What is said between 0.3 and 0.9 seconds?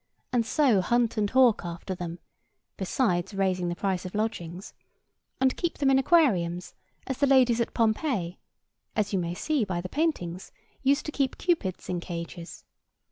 and so